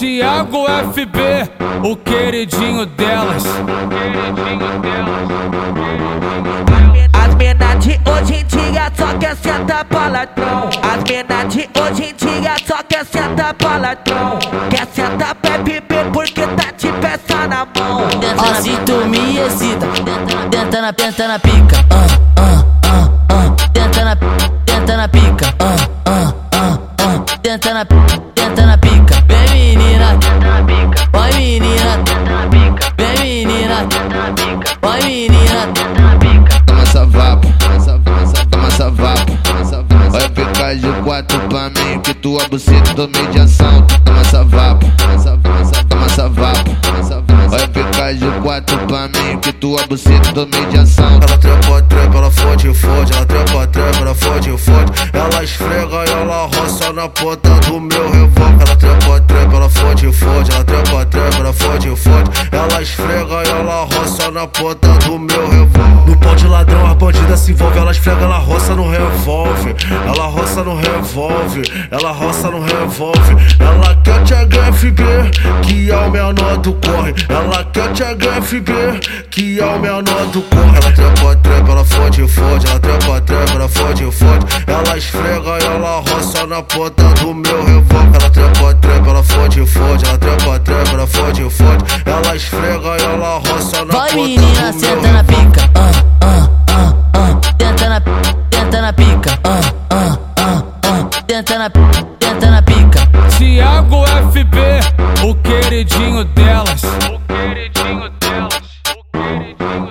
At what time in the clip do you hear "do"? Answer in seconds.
57.60-57.80, 64.98-65.18, 76.58-76.74, 80.26-80.42, 87.02-87.34, 94.72-94.80